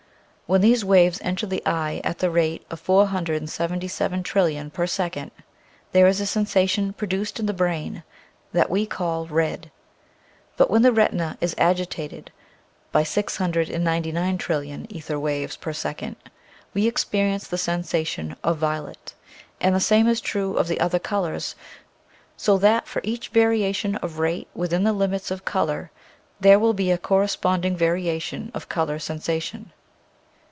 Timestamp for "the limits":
24.83-25.31